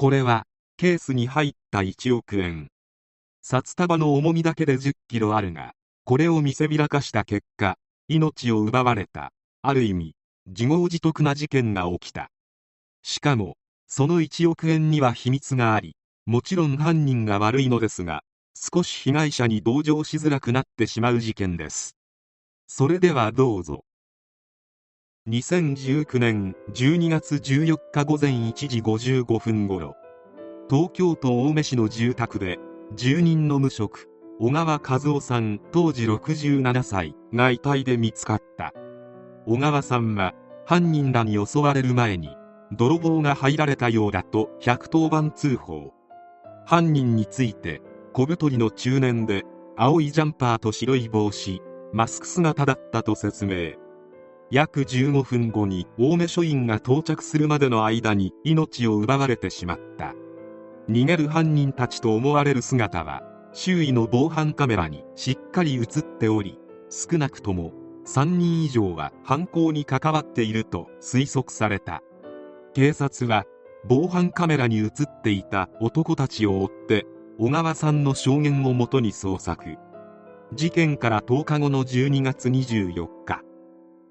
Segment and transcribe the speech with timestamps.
[0.00, 0.44] これは
[0.76, 2.68] ケースに入った1億円。
[3.42, 5.72] 札束の重みだけで10キロあるが
[6.04, 7.76] これを見せびらかした結果
[8.06, 9.32] 命を奪われた。
[9.60, 10.14] ある意味
[10.46, 12.30] 自業自得な事件が起きた。
[13.02, 13.56] しかも
[13.88, 18.22] その1億円には秘密がありもちろん犯人が悪いのですが
[18.54, 21.96] 少し被害者に同情しづらくなってしまう事件です。
[22.68, 23.84] それではどうぞ。
[25.28, 29.97] 2019年12月14日午前1時55分頃。
[30.70, 32.58] 東京都青梅市の住宅で
[32.94, 38.74] 住人の無職小川和夫さん当時67歳が遺体で見つかった。
[39.46, 40.34] 小川さんは
[40.66, 42.36] 犯人らに襲われる前に
[42.70, 45.94] 泥棒が入られたようだと110番通報。
[46.66, 47.80] 犯人について
[48.12, 49.44] 小太りの中年で
[49.74, 51.62] 青いジャンパーと白い帽子
[51.94, 53.72] マスク姿だったと説明。
[54.50, 60.14] 約15分後に青梅署員が到着するまでの間に命を奪われてしまった。
[60.88, 63.22] 逃げる犯人たちと思われる姿は
[63.52, 66.58] 周囲の防犯カメラにしっかり映っており
[66.90, 67.72] 少なくとも
[68.06, 72.02] 3人以上は犯行に関わっていると推測された。
[72.72, 73.44] 警察は
[73.86, 74.90] 防犯カメラに映っ
[75.22, 77.06] ていた男たちを追って
[77.38, 79.76] 小川さんの証言をもとに捜索。
[80.54, 83.42] 事件から10日後の12月24日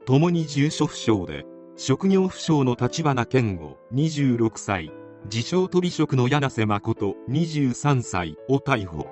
[0.06, 4.92] 共に住所不詳で職業不詳の立花健吾26歳。
[5.32, 9.08] 自称飛び職の柳瀬誠23歳を逮捕。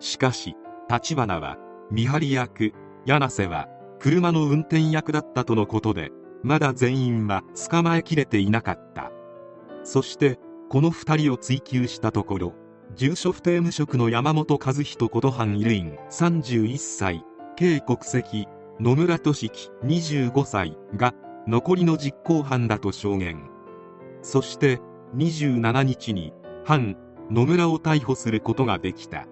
[0.00, 0.56] しかし
[0.90, 1.58] 立花は
[1.90, 2.72] 見張り役
[3.04, 6.10] 柳瀬は車の運転役だったとのことで
[6.42, 9.12] まだ全員は捕まえきれていなかった。
[9.82, 10.38] そして
[10.70, 12.54] この2人を追及したところ
[12.96, 17.22] 住所不定無職の山本和人こと藩衣類31歳
[17.58, 18.46] 軽国籍
[18.80, 21.12] 野村俊樹25歳が
[21.46, 23.50] 残りの実行犯だと証言。
[24.22, 24.80] そして
[25.16, 26.32] 27日に
[26.64, 26.96] 藩
[27.30, 29.26] 野村を逮捕することができた。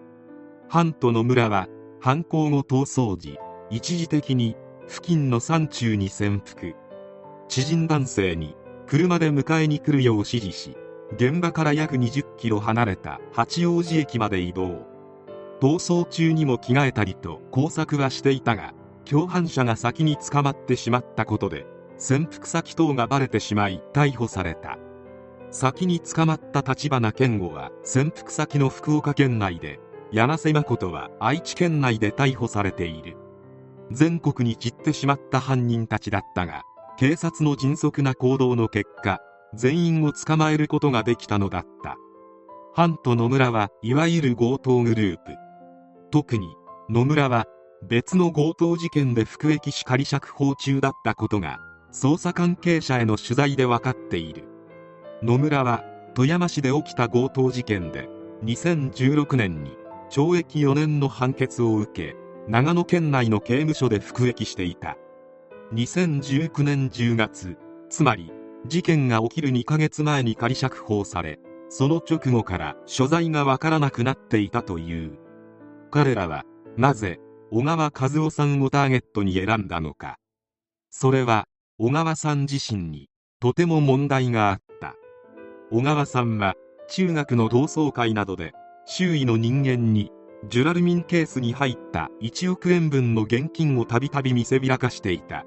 [0.69, 1.69] 藩と野村は
[2.00, 3.38] 犯行後逃走時
[3.70, 4.56] 一時的に
[4.88, 6.75] 付近の山中に潜伏。
[7.48, 8.56] 知人男性に
[8.87, 10.76] 車で迎えに来るよう指示し
[11.15, 14.87] 現場から約20キロ離れた八王子駅まで移動。
[15.60, 21.66] 逃走中にも着替えたりと工作はしていたが共犯者が先に捕まってしまったことで
[21.98, 24.78] 潜伏先等がバレてしまい逮捕された。
[25.52, 29.80] 先に捕まった立花健吾は潜伏先の福岡県内で
[30.10, 33.18] 柳瀬誠は愛知県内で逮捕されている。
[33.91, 36.62] 全国に散ってしまった犯人たちだったが
[36.98, 39.20] 警察の迅速な行動の結果
[39.54, 41.98] 全員を捕まえることができたのだった。
[42.74, 45.32] 藩と野村はいわゆる強盗グループ。
[46.10, 46.48] 特に
[46.88, 47.44] 野村は
[47.86, 51.58] 別の強盗事件で服役し仮釈放中だったことが
[51.92, 54.51] 捜査関係者への取材で分かっている。
[55.22, 55.84] 野村は
[56.15, 58.09] 富山市で起きた強盗事件で
[58.44, 59.77] 2016年に
[60.10, 62.16] 懲役4年の判決を受け
[62.49, 64.97] 長野県内の刑務所で服役していた。
[65.75, 67.56] 2019年10月
[67.88, 68.33] つまり
[68.66, 71.39] 事件が起きる2ヶ月前に仮釈放され
[71.71, 75.19] その直後から所在がわからなくなっていたという。
[75.93, 76.44] 彼らは
[76.77, 77.21] なぜ
[77.53, 80.19] 小川和夫さんをターゲットに選んだのか。
[80.91, 81.47] それは
[81.78, 83.09] 小川さん自身に
[83.41, 84.72] とても問題があった。
[85.72, 86.55] 小川さんは
[86.87, 88.53] 中学の同窓会などで
[88.84, 90.12] 周囲の人間に
[90.50, 95.47] ジュラルミンケースに入った1億円分の現金をたびたび見せびらかしていた。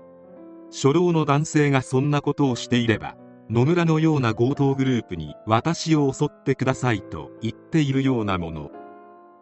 [0.72, 3.16] 初老の男性がそんなことをしていれば
[3.52, 8.72] 野村のような強盗グループに私を襲ってくださいと言っているようなもの。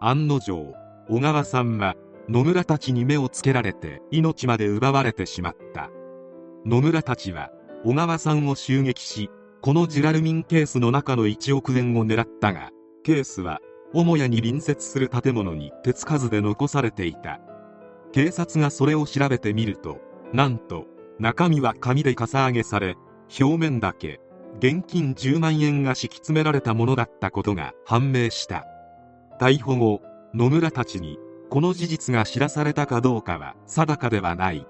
[0.02, 0.76] 案の定
[1.08, 1.96] 小川さんは
[2.28, 5.90] 野村たちに目をつけられて命まで奪われてしまった。
[6.66, 7.52] 野村たちは
[7.86, 9.30] 小川さんを襲撃し
[9.64, 13.62] このジラルミンケースの中の1億円を狙ったがケースは
[13.94, 17.40] 母屋に隣接する建物に手つかずで残されていた。
[18.12, 20.02] 警察がそれを調べてみると
[20.34, 20.86] なんと
[21.18, 22.98] 中身は紙でかさ上げされ
[23.40, 24.20] 表面だけ
[24.60, 28.66] 現金10万円が敷き詰められたものだったことが判明した。
[29.40, 30.02] 逮捕後
[30.34, 31.18] 野村たちに
[31.50, 34.68] この事実が知らされたかどうかは定かではない。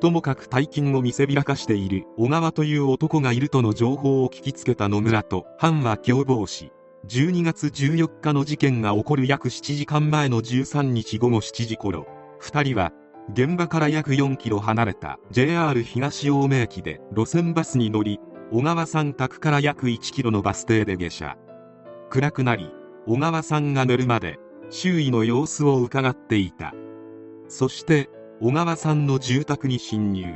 [0.00, 6.72] ともかく大金を見せびらかしている小川という男がいるとの情報を聞きつけた野村と藩は共謀し
[7.06, 12.06] 12月14日の事件が起こる約7時間前の13日午後7時頃
[12.40, 12.92] 2人は
[13.32, 18.20] 現場から約4キロ離れた JR 東青梅駅で路線バスに乗り
[18.50, 21.36] 小川さん宅から約1キロのバス停で下車。
[22.10, 22.70] 暗くなり
[23.06, 24.38] 小川さんが乗るまで
[24.70, 26.74] 周囲の様子を伺っていた。
[27.48, 28.10] そして
[28.44, 30.34] 小川さんの住宅に侵入。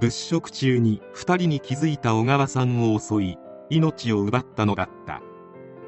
[0.00, 3.38] 物色中に2人に気づいた小川さんを襲い
[3.70, 5.22] 命を奪ったのだった。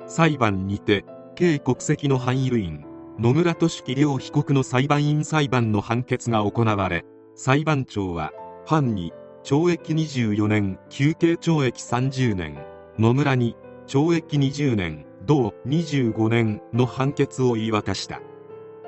[0.06, 1.04] 裁判にて
[1.36, 2.84] 軽国籍の俳優員
[3.18, 8.30] 野村俊樹両被告の裁判員裁判の判決が行われ裁判長は
[8.64, 9.12] 犯に
[9.42, 12.56] 懲役24年休刑懲役30年
[13.00, 13.56] 野村に
[13.88, 18.20] 懲役20年同25年の判決を言い渡した。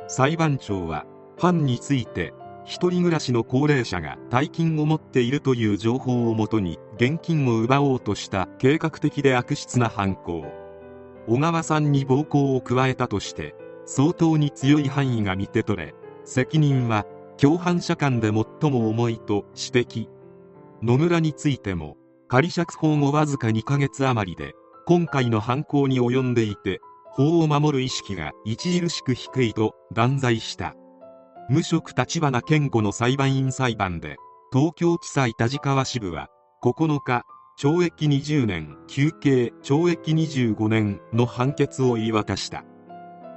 [0.06, 1.04] 裁判長は
[1.38, 10.44] 犯について一人暮らしの高齢者が大金を持っているという情報をもとに現金を奪おうとした計画的で悪質な犯行。
[11.26, 13.54] 小川さんに暴行を加えたとして
[13.86, 15.94] 相当に強い範囲が見て取れ
[16.24, 17.06] 責任は
[17.38, 20.08] 共犯者間で最も重いと指摘。
[20.82, 21.96] 野村についても
[22.28, 24.54] 仮釈放後わずか2ヶ月余りで
[24.86, 26.80] 今回の犯行に及んでいて
[27.12, 30.74] 法を守る意識が著しく低いと断罪した。
[31.50, 34.16] 無職立花健吾の裁判員裁判で
[34.52, 36.28] 東京地裁田川支部は
[36.62, 37.24] 9日
[37.58, 42.64] 懲役20年休刑懲役25年の判決を言い渡した。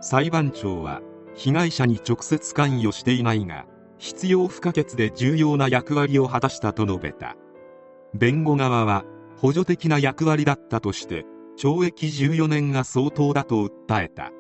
[0.02, 1.02] 裁判長は
[1.36, 3.66] 被害者に直接関与していないが
[3.98, 7.38] 必要不可欠で重要な役割を果たしたと述べた。
[8.14, 9.06] 弁護側は
[9.38, 11.26] 補助的な役割だったとして
[11.58, 14.32] 懲役14年が相当だと訴えた。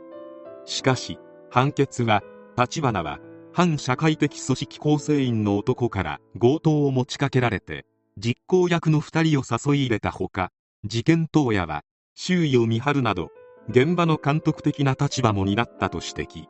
[0.65, 1.19] しかし
[1.49, 2.21] 判決は
[2.57, 3.19] 立花は
[3.53, 7.85] 反社会的組織構成員の男から強盗を持ちかけられて
[8.17, 10.51] 実行役の2人を誘い入れたほか
[10.85, 11.83] 事件当夜は
[12.15, 13.29] 周囲を見張るなど
[13.69, 16.45] 現場の監督的な立場も担ったと指摘。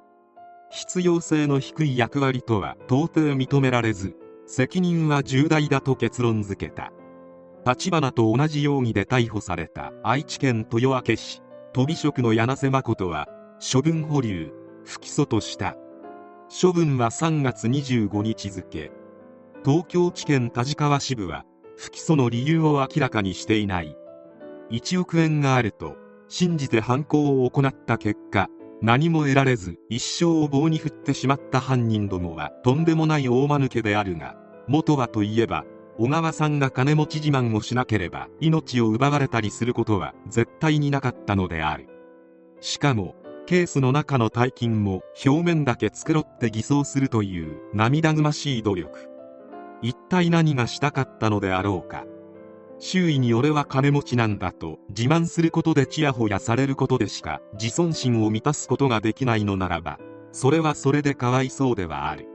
[0.69, 4.15] 必要性の低い役割とは到底認められず
[4.47, 6.91] 責任は重大だと結論付けた。
[7.65, 11.41] 立花と同じ容疑で逮捕された愛知県豊明市
[11.73, 13.27] 飛び職の柳瀬誠は
[13.61, 14.51] 処分保留
[14.85, 15.75] 不起訴とした。
[16.51, 18.91] 処分は3月25日付。
[19.63, 21.45] 東京地検田川支部は
[21.77, 23.95] 不起訴の理由を明らかにしていない。
[24.69, 25.95] 1億円があると
[26.27, 28.49] 信じて犯行を行った結果
[28.81, 34.35] 何も得られず一生を棒に振ってしまった犯人どもはとんでもない大間抜けであるが
[34.67, 35.63] 元はといえば
[35.97, 41.87] 小川さんが金持ち自慢をしなければ命を奪われたりすることは絶対になかったのである。
[42.59, 43.15] しかも
[43.45, 49.09] ケースの中の大金も表面だけ繕って偽装するという涙ぐましい努力。
[49.81, 52.05] 一体何がしたかったのであろうか。
[52.79, 59.99] 周囲に俺は金持ちなんだと自慢することでちやほやされることでしか自尊心を満たすことができないのならば
[60.31, 62.27] それはそれでかわいそうではある。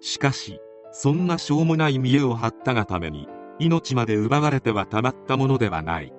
[0.00, 0.60] しかし
[0.92, 3.26] そんなしょうもない見栄を張ったがために
[3.58, 6.12] 命まで奪われてはたまったものではない。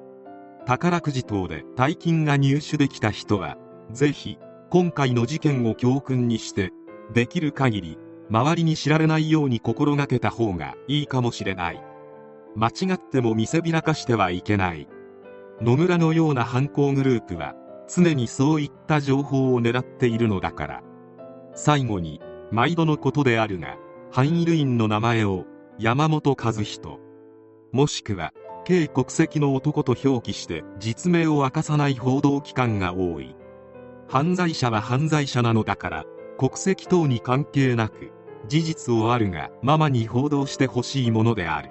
[0.66, 3.58] 宝くじ等で大金が入手できた人は
[3.92, 4.38] ぜひ
[4.70, 6.72] 今回の事件を教訓にして
[7.14, 7.98] できる限り
[8.30, 11.84] 周りに知られないように心がけた方がいいかもしれない。
[12.56, 14.88] 間違っても見せびらかしてはいけない。
[15.62, 17.56] 野村のような犯行グループは
[17.88, 20.84] 常にそういった情報を狙っているのだから。
[21.54, 22.22] 最後に
[22.52, 23.78] 毎度のことであるが
[24.12, 25.46] 範囲員の名前を
[25.78, 27.00] 山本和人
[27.72, 28.32] もしくは
[28.68, 33.36] 軽国籍の男と表記して実名を明かさない報道機関が多い。
[34.08, 36.06] 犯罪者は犯罪者なのだから
[36.38, 38.12] 国籍等に関係なく
[38.48, 41.70] 事実をあるがママに報道してほしいものである。